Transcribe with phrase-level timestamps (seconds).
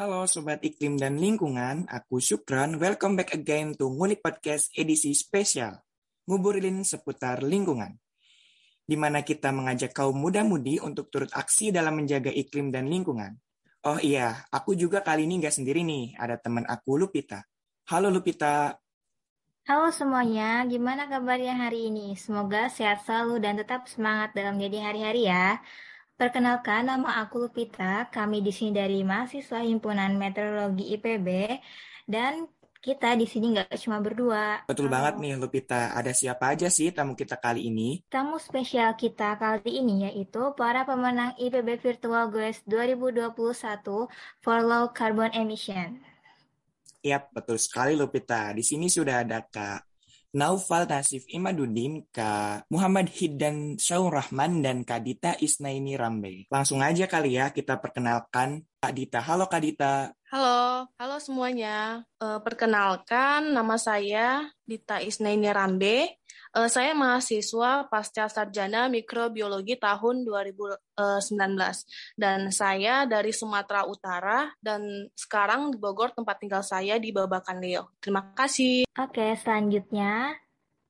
[0.00, 2.80] Halo Sobat Iklim dan Lingkungan, aku Syukran.
[2.80, 5.76] Welcome back again to Ngulik Podcast edisi spesial.
[6.24, 8.00] Nguburilin seputar lingkungan.
[8.80, 13.36] Di mana kita mengajak kaum muda-mudi untuk turut aksi dalam menjaga iklim dan lingkungan.
[13.84, 17.44] Oh iya, aku juga kali ini nggak sendiri nih, ada teman aku Lupita.
[17.92, 18.72] Halo Lupita.
[19.68, 22.16] Halo semuanya, gimana kabarnya hari ini?
[22.16, 25.60] Semoga sehat selalu dan tetap semangat dalam jadi hari-hari ya.
[26.20, 28.04] Perkenalkan, nama aku Lupita.
[28.12, 31.48] Kami di sini dari mahasiswa Himpunan Meteorologi IPB
[32.04, 32.44] dan
[32.76, 34.68] kita di sini nggak cuma berdua.
[34.68, 35.00] Betul Halo.
[35.00, 35.96] banget nih Lupita.
[35.96, 38.04] Ada siapa aja sih tamu kita kali ini?
[38.12, 43.32] Tamu spesial kita kali ini yaitu para pemenang IPB Virtual Goes 2021
[44.44, 46.04] for Low Carbon Emission.
[47.00, 48.52] Yap, betul sekali Lupita.
[48.52, 49.89] Di sini sudah ada Kak
[50.30, 56.46] Naufal Nasif Imaduddin, Kak Muhammad Hidan Syaur Rahman, dan Kak Dita Isnaini Rambe.
[56.46, 59.18] Langsung aja kali ya kita perkenalkan Kak Dita.
[59.18, 60.14] Halo Kak Dita.
[60.30, 62.06] Halo, halo semuanya.
[62.22, 66.19] Uh, perkenalkan, nama saya Dita Isnaini Rambe.
[66.50, 70.98] Uh, saya mahasiswa pasca sarjana mikrobiologi tahun 2019
[72.18, 74.82] dan saya dari Sumatera Utara dan
[75.14, 77.94] sekarang di Bogor tempat tinggal saya di Babakan Leo.
[78.02, 78.82] Terima kasih.
[78.98, 80.34] Oke, selanjutnya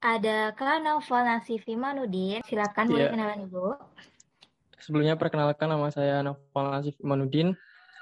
[0.01, 2.41] ada Kak Novel Nasifi Manudin.
[2.49, 3.13] Silakan boleh yeah.
[3.13, 3.67] kenalan Ibu.
[4.81, 7.53] Sebelumnya perkenalkan nama saya Novel Nasif Manudin,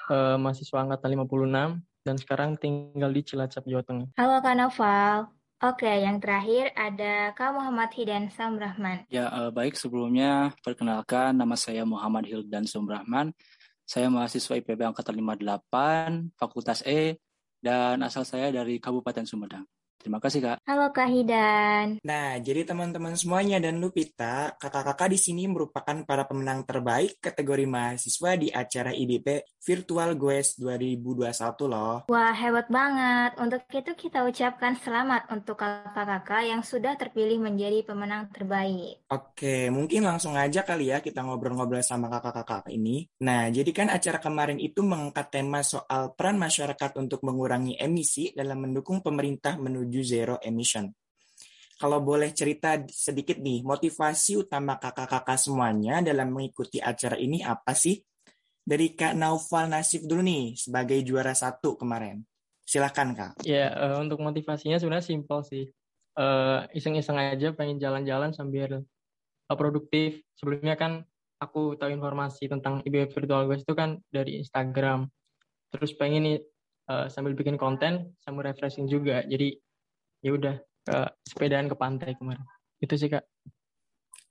[0.06, 4.08] uh, mahasiswa angkatan 56 dan sekarang tinggal di Cilacap, Jawa Tengah.
[4.14, 5.37] Halo Kak Novel.
[5.58, 9.02] Oke, yang terakhir ada Kak Muhammad Hidan Samrahman.
[9.10, 13.34] Ya, uh, baik sebelumnya perkenalkan nama saya Muhammad Hildan Samrahman.
[13.82, 17.18] Saya mahasiswa IPB Angkatan 58, Fakultas E,
[17.58, 19.66] dan asal saya dari Kabupaten Sumedang.
[19.98, 20.62] Terima kasih, Kak.
[20.62, 21.98] Halo, Kak Hidan.
[22.06, 28.30] Nah, jadi teman-teman semuanya dan Lupita, kakak-kakak di sini merupakan para pemenang terbaik kategori mahasiswa
[28.38, 32.06] di acara IDP Virtual Goes 2021 loh.
[32.06, 33.42] Wah, hebat banget.
[33.42, 39.02] Untuk itu kita ucapkan selamat untuk kakak-kakak yang sudah terpilih menjadi pemenang terbaik.
[39.10, 43.02] Oke, mungkin langsung aja kali ya kita ngobrol-ngobrol sama kakak-kakak ini.
[43.26, 48.62] Nah, jadi kan acara kemarin itu mengangkat tema soal peran masyarakat untuk mengurangi emisi dalam
[48.62, 50.92] mendukung pemerintah menuju menuju zero emission.
[51.80, 57.96] Kalau boleh cerita sedikit nih, motivasi utama kakak-kakak semuanya dalam mengikuti acara ini apa sih?
[58.68, 62.20] Dari Kak Naufal Nasif dulu nih, sebagai juara satu kemarin.
[62.66, 63.32] Silahkan Kak.
[63.48, 65.70] Ya, uh, untuk motivasinya sebenarnya simpel sih.
[66.18, 68.82] Uh, iseng-iseng aja pengen jalan-jalan sambil
[69.48, 70.20] uh, produktif.
[70.36, 71.06] Sebelumnya kan
[71.38, 75.06] aku tahu informasi tentang IB Virtual Guys itu kan dari Instagram.
[75.70, 76.38] Terus pengen nih
[76.90, 79.22] uh, sambil bikin konten, sambil refreshing juga.
[79.24, 79.54] Jadi
[80.24, 82.44] ya udah ke sepedaan ke pantai kemarin
[82.80, 83.24] itu sih kak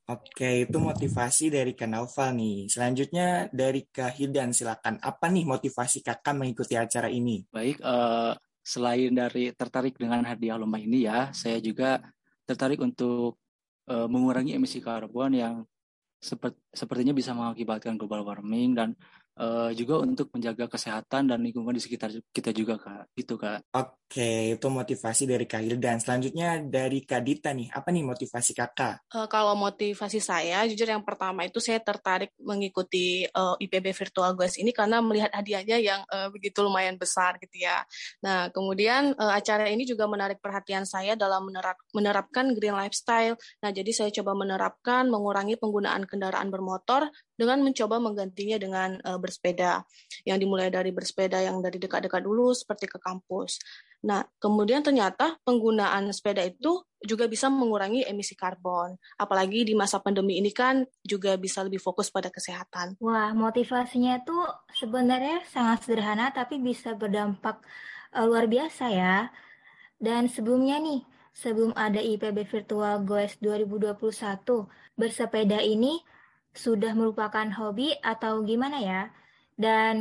[0.08, 2.72] Oke, itu motivasi dari Kak Naufal nih.
[2.72, 5.04] Selanjutnya dari Kak Hidan, silakan.
[5.04, 7.44] Apa nih motivasi kakak mengikuti acara ini?
[7.52, 8.32] Baik, uh,
[8.64, 12.00] selain dari tertarik dengan hadiah lomba ini ya, saya juga
[12.48, 13.36] tertarik untuk
[13.92, 15.68] uh, mengurangi emisi karbon yang
[16.24, 18.96] sepert sepertinya bisa mengakibatkan global warming dan
[19.38, 23.14] uh, juga untuk menjaga kesehatan dan lingkungan di sekitar kita juga kak.
[23.14, 23.70] Itu kak.
[23.72, 27.70] Oke itu motivasi dari kak dan selanjutnya dari kak Dita nih.
[27.72, 29.06] Apa nih motivasi kakak?
[29.14, 34.34] Uh, kalau motivasi saya jujur yang pertama itu saya tertarik mengikuti uh, eh, IPB Virtual
[34.34, 37.86] Guys ini karena melihat hadiahnya yang uh, begitu lumayan besar gitu ya.
[38.26, 43.38] Nah kemudian uh, acara ini juga menarik perhatian saya dalam menerap menerapkan green lifestyle.
[43.62, 49.84] Nah jadi saya coba menerapkan mengurangi penggunaan kendaraan bermotor dengan mencoba menggantinya dengan uh, bersepeda.
[50.24, 53.60] Yang dimulai dari bersepeda yang dari dekat-dekat dulu seperti ke kampus.
[54.08, 58.96] Nah, kemudian ternyata penggunaan sepeda itu juga bisa mengurangi emisi karbon.
[59.20, 62.96] Apalagi di masa pandemi ini kan juga bisa lebih fokus pada kesehatan.
[63.04, 64.38] Wah, motivasinya itu
[64.78, 67.60] sebenarnya sangat sederhana tapi bisa berdampak
[68.16, 69.28] uh, luar biasa ya.
[69.98, 71.02] Dan sebelumnya nih,
[71.34, 73.98] sebelum ada IPB Virtual Goes 2021,
[74.94, 76.02] bersepeda ini
[76.58, 79.02] sudah merupakan hobi atau gimana ya?
[79.54, 79.98] Dan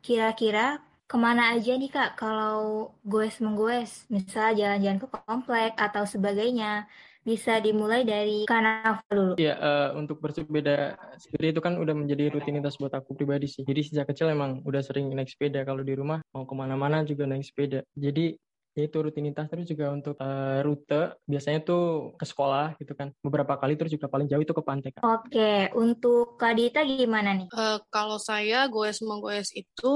[0.00, 4.06] kira-kira ke mana aja nih kak kalau goes menggoes?
[4.06, 6.86] Misal jalan-jalan ke komplek atau sebagainya.
[7.20, 9.36] Bisa dimulai dari kanal dulu.
[9.36, 13.60] Iya, uh, untuk bersepeda sendiri itu kan udah menjadi rutinitas buat aku pribadi sih.
[13.60, 15.60] Jadi sejak kecil emang udah sering naik sepeda.
[15.68, 17.84] Kalau di rumah mau ke mana-mana juga naik sepeda.
[17.92, 18.40] Jadi
[18.86, 23.76] itu rutinitas terus juga untuk uh, rute biasanya tuh ke sekolah gitu kan beberapa kali
[23.76, 25.02] terus juga paling jauh itu ke pantai kan.
[25.04, 27.48] Oke, untuk Kadita gimana nih?
[27.52, 29.94] Uh, kalau saya goes menggoes itu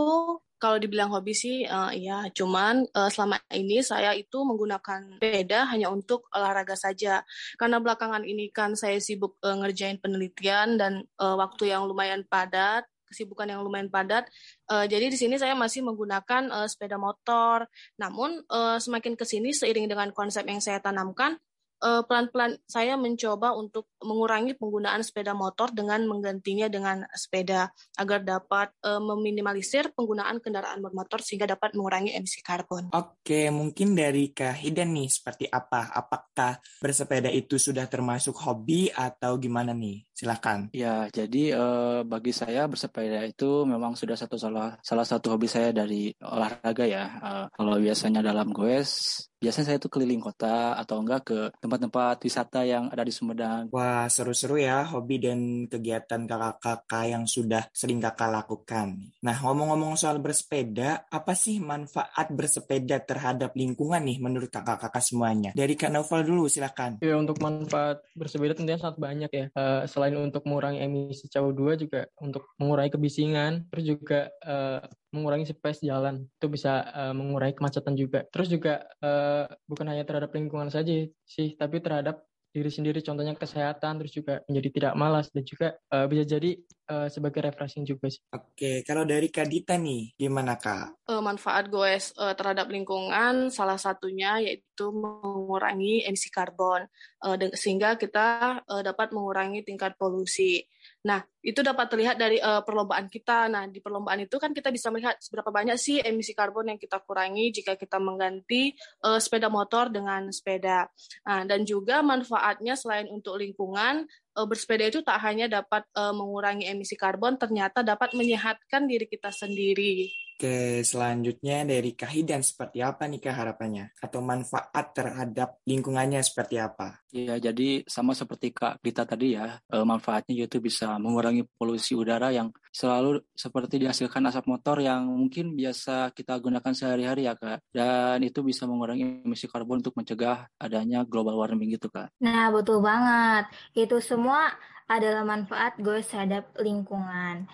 [0.65, 5.93] kalau dibilang hobi sih uh, ya cuman uh, selama ini saya itu menggunakan sepeda hanya
[5.93, 7.21] untuk olahraga saja
[7.61, 12.89] karena belakangan ini kan saya sibuk uh, ngerjain penelitian dan uh, waktu yang lumayan padat
[13.15, 14.27] kesibukan yang lumayan padat.
[14.67, 17.71] Uh, jadi di sini saya masih menggunakan uh, sepeda motor.
[17.95, 21.39] Namun uh, semakin ke sini seiring dengan konsep yang saya tanamkan,
[21.83, 29.01] pelan-pelan saya mencoba untuk mengurangi penggunaan sepeda motor dengan menggantinya dengan sepeda agar dapat uh,
[29.01, 32.93] meminimalisir penggunaan kendaraan bermotor sehingga dapat mengurangi emisi karbon.
[32.93, 35.93] Oke, mungkin dari Kak Hidan nih seperti apa?
[35.93, 40.05] Apakah bersepeda itu sudah termasuk hobi atau gimana nih?
[40.15, 40.71] Silakan.
[40.71, 45.75] Ya, jadi uh, bagi saya bersepeda itu memang sudah satu salah salah satu hobi saya
[45.75, 47.05] dari olahraga ya.
[47.19, 52.65] Uh, kalau biasanya dalam goes biasanya saya tuh keliling kota atau enggak ke tempat-tempat wisata
[52.65, 53.69] yang ada di Sumedang.
[53.69, 59.13] Wah, seru-seru ya hobi dan kegiatan kakak-kakak yang sudah sering kakak lakukan.
[59.21, 65.53] Nah, ngomong-ngomong soal bersepeda, apa sih manfaat bersepeda terhadap lingkungan nih menurut kakak-kakak semuanya?
[65.53, 67.05] Dari Kak Novel dulu, silakan.
[67.05, 69.47] Ya, untuk manfaat bersepeda tentunya sangat banyak ya.
[69.53, 74.81] Uh, selain untuk mengurangi emisi CO2 juga untuk mengurangi kebisingan, terus juga uh,
[75.15, 80.35] mengurangi space jalan itu bisa uh, mengurangi kemacetan juga terus juga uh, bukan hanya terhadap
[80.35, 85.43] lingkungan saja sih tapi terhadap diri sendiri contohnya kesehatan terus juga menjadi tidak malas dan
[85.43, 86.55] juga uh, bisa jadi
[86.87, 88.23] uh, sebagai refreshing juga sih.
[88.31, 91.03] Oke, kalau dari Kadita nih gimana Kak?
[91.11, 96.87] Uh, manfaat goes uh, terhadap lingkungan salah satunya yaitu mengurangi emisi karbon
[97.27, 100.63] uh, sehingga kita uh, dapat mengurangi tingkat polusi.
[101.05, 103.53] Nah, itu dapat terlihat dari uh, perlombaan kita.
[103.53, 106.97] Nah, di perlombaan itu kan kita bisa melihat seberapa banyak sih emisi karbon yang kita
[107.05, 108.73] kurangi jika kita mengganti
[109.05, 110.89] uh, sepeda motor dengan sepeda.
[111.29, 116.73] Nah, dan juga manfaatnya selain untuk lingkungan, uh, bersepeda itu tak hanya dapat uh, mengurangi
[116.73, 120.24] emisi karbon, ternyata dapat menyehatkan diri kita sendiri.
[120.35, 123.95] Oke, selanjutnya dari Kahidan seperti apa nih Kak harapannya?
[124.03, 126.99] Atau manfaat terhadap lingkungannya seperti apa?
[127.15, 132.35] Ya, jadi sama seperti Kak Gita tadi ya, eh, manfaatnya yaitu bisa mengurangi polusi udara
[132.35, 137.71] yang selalu seperti dihasilkan asap motor yang mungkin biasa kita gunakan sehari-hari ya Kak.
[137.71, 142.11] Dan itu bisa mengurangi emisi karbon untuk mencegah adanya global warming gitu Kak.
[142.19, 143.55] Nah, betul banget.
[143.71, 144.51] Itu semua
[144.91, 147.47] adalah manfaat gue terhadap lingkungan.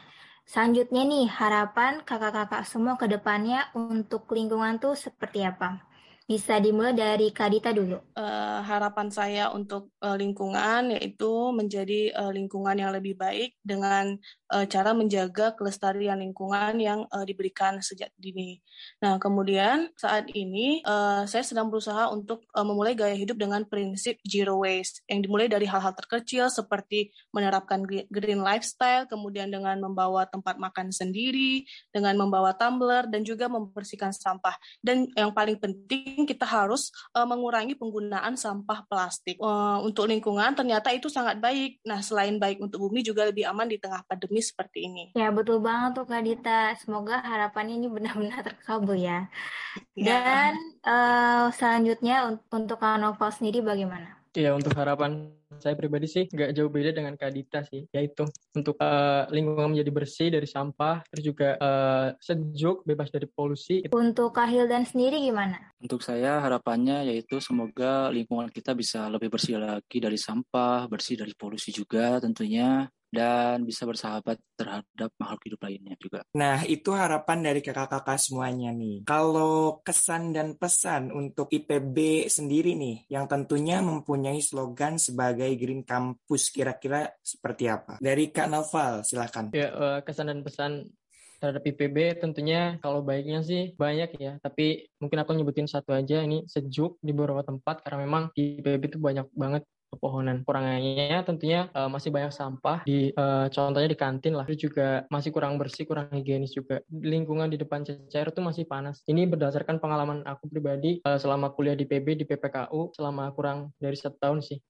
[0.50, 5.78] Selanjutnya nih, harapan kakak-kakak semua ke depannya untuk lingkungan tuh seperti apa?
[6.26, 7.94] Bisa dimulai dari Kadita dulu.
[8.18, 14.18] Uh, harapan saya untuk uh, lingkungan yaitu menjadi uh, lingkungan yang lebih baik dengan
[14.50, 18.58] uh, cara menjaga kelestarian lingkungan yang uh, diberikan sejak dini.
[18.98, 24.18] Nah, kemudian saat ini uh, saya sedang berusaha untuk uh, memulai gaya hidup dengan prinsip
[24.26, 30.58] zero waste yang dimulai dari hal-hal terkecil seperti menerapkan green lifestyle, kemudian dengan membawa tempat
[30.58, 31.64] makan sendiri,
[31.94, 34.58] dengan membawa tumbler dan juga membersihkan sampah.
[34.82, 39.38] Dan yang paling penting kita harus uh, mengurangi penggunaan sampah plastik.
[39.38, 41.78] Uh, untuk lingkungan ternyata itu sangat baik.
[41.86, 45.04] Nah, selain baik untuk bumi juga lebih aman di tengah pandemi seperti ini.
[45.14, 46.74] Ya, betul banget tuh Kak Dita.
[46.80, 49.30] Semoga harapannya ini benar-benar terkabul ya.
[49.94, 50.04] ya.
[50.04, 50.52] Dan
[50.84, 54.20] uh, selanjutnya untuk Kak Novel sendiri bagaimana?
[54.30, 58.22] Ya, untuk harapan saya pribadi sih nggak jauh beda dengan Kadita sih, yaitu
[58.54, 63.90] untuk uh, lingkungan menjadi bersih dari sampah, terus juga uh, sejuk, bebas dari polusi.
[63.90, 65.74] Untuk Kahil dan sendiri gimana?
[65.82, 71.34] Untuk saya harapannya yaitu semoga lingkungan kita bisa lebih bersih lagi dari sampah, bersih dari
[71.34, 76.22] polusi juga tentunya, dan bisa bersahabat terhadap makhluk hidup lainnya juga.
[76.32, 79.02] Nah, itu harapan dari kakak-kakak semuanya nih.
[79.04, 86.54] Kalau kesan dan pesan untuk IPB sendiri nih, yang tentunya mempunyai slogan sebagai Green Campus,
[86.54, 87.98] kira-kira seperti apa?
[87.98, 89.50] Dari Kak Noval, silakan.
[89.50, 90.86] Ya, eh, kesan dan pesan
[91.40, 96.44] terhadap IPB tentunya kalau baiknya sih banyak ya tapi mungkin aku nyebutin satu aja ini
[96.44, 100.46] sejuk di beberapa tempat karena memang di IPB itu banyak banget pepohonan.
[100.46, 104.46] Kurangannya tentunya uh, masih banyak sampah di uh, contohnya di kantin lah.
[104.46, 106.80] Itu juga masih kurang bersih, kurang higienis juga.
[106.88, 109.02] Lingkungan di depan cecer itu masih panas.
[109.10, 113.98] Ini berdasarkan pengalaman aku pribadi uh, selama kuliah di PB di PPKU selama kurang dari
[113.98, 114.62] satu tahun sih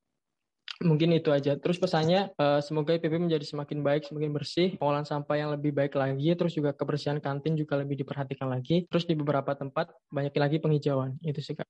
[0.80, 1.60] mungkin itu aja.
[1.60, 2.32] Terus pesannya
[2.64, 6.72] semoga IPB menjadi semakin baik, semakin bersih, pengolahan sampah yang lebih baik lagi, terus juga
[6.72, 8.88] kebersihan kantin juga lebih diperhatikan lagi.
[8.88, 11.20] Terus di beberapa tempat banyak lagi penghijauan.
[11.20, 11.68] Itu sih kak.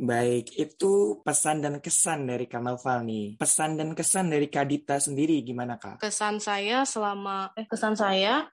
[0.00, 3.36] Baik, itu pesan dan kesan dari Kamalval nih.
[3.36, 6.00] Pesan dan kesan dari Kadita sendiri gimana Kak?
[6.00, 8.48] Kesan saya selama eh kesan saya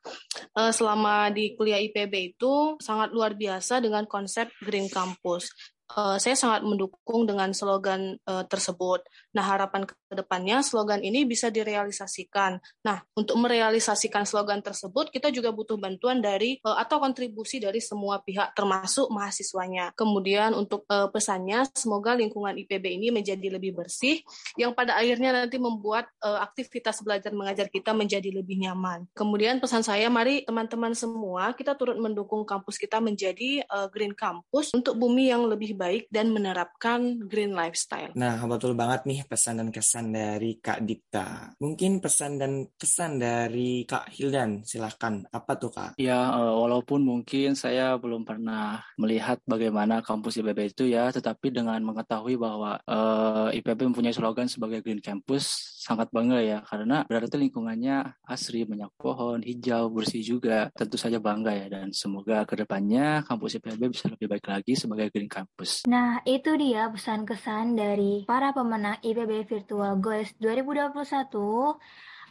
[0.60, 5.48] uh, selama di kuliah IPB itu sangat luar biasa dengan konsep Green Campus.
[5.96, 9.06] Uh, saya sangat mendukung dengan slogan uh, tersebut.
[9.38, 12.60] Nah, harapan ke depannya slogan ini bisa direalisasikan.
[12.84, 18.20] Nah, untuk merealisasikan slogan tersebut, kita juga butuh bantuan dari uh, atau kontribusi dari semua
[18.20, 19.96] pihak, termasuk mahasiswanya.
[19.96, 24.20] Kemudian untuk uh, pesannya, semoga lingkungan IPB ini menjadi lebih bersih,
[24.60, 29.06] yang pada akhirnya nanti membuat uh, aktivitas belajar mengajar kita menjadi lebih nyaman.
[29.14, 34.74] Kemudian pesan saya, mari teman-teman semua kita turut mendukung kampus kita menjadi uh, green campus
[34.74, 38.12] untuk bumi yang lebih baik dan menerapkan green lifestyle.
[38.18, 41.54] Nah, betul banget nih pesan dan kesan dari Kak Dita.
[41.62, 45.22] Mungkin pesan dan kesan dari Kak Hildan, silahkan.
[45.30, 46.02] Apa tuh Kak?
[46.02, 52.36] Ya, walaupun mungkin saya belum pernah melihat bagaimana kampus IPB itu ya, tetapi dengan mengetahui
[52.36, 58.18] bahwa uh, eh, IPB mempunyai slogan sebagai green campus, sangat bangga ya, karena berarti lingkungannya
[58.28, 60.68] asri, banyak pohon, hijau, bersih juga.
[60.76, 65.08] Tentu saja bangga ya, dan semoga ke depannya kampus IPB bisa lebih baik lagi sebagai
[65.14, 65.67] green campus.
[65.92, 71.76] Nah, itu dia pesan-kesan dari para pemenang IPB Virtual Goes 2021.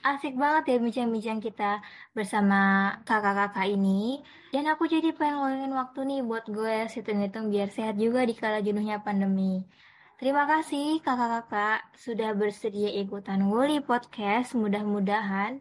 [0.00, 1.85] Asik banget ya bincang-bincang kita
[2.16, 4.25] bersama kakak-kakak ini.
[4.55, 8.64] Dan aku jadi pengen ngomongin waktu nih buat gue hitung-hitung biar sehat juga di kala
[8.64, 9.69] jenuhnya pandemi.
[10.16, 14.57] Terima kasih kakak-kakak sudah bersedia ikutan Wuli Podcast.
[14.57, 15.61] Mudah-mudahan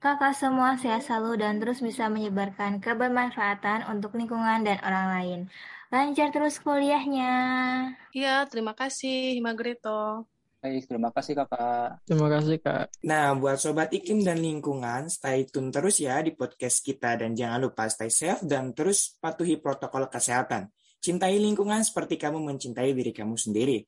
[0.00, 5.40] kakak semua sehat selalu dan terus bisa menyebarkan kebermanfaatan untuk lingkungan dan orang lain.
[5.92, 7.32] Lancar terus kuliahnya.
[8.16, 10.24] Iya, terima kasih Magreto.
[10.60, 12.04] Baik, terima kasih kakak.
[12.04, 12.84] Terima kasih kak.
[13.04, 17.64] Nah, buat sobat iklim dan lingkungan, stay tune terus ya di podcast kita dan jangan
[17.64, 20.68] lupa stay safe dan terus patuhi protokol kesehatan.
[21.00, 23.84] Cintai lingkungan seperti kamu mencintai diri kamu sendiri.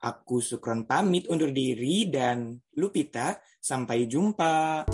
[0.00, 4.84] Aku Sukron pamit undur diri dan Lupita, sampai jumpa.